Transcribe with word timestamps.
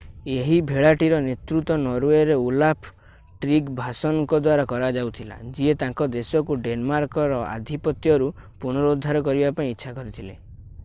ଏହି 0.35 0.55
ଭେଳାଟିର 0.69 1.17
ନେତୃତ୍ୱ 1.23 1.75
ନରୱେର 1.81 2.37
ଓଲାଫ୍ 2.45 2.87
ଟ୍ରିଗଭାସନ୍‌ଙ୍କ 3.43 4.39
ଦ୍ୱାରା 4.45 4.65
କରାଯାଉଥିଲା 4.71 5.37
ଯିଏ 5.59 5.75
ତାଙ୍କ 5.83 6.07
ଦେଶକୁ 6.15 6.57
ଡେନ୍‌ମାର୍କର 6.69 7.43
ଆଧିପତ୍ୟରୁ 7.51 8.31
ପୁନରୁଦ୍ଧାର 8.65 9.21
କରିବା 9.29 9.53
ପାଇଁ 9.61 9.71
ଇଚ୍ଛା 9.75 9.95
କରିଥିଲେ। 10.01 10.35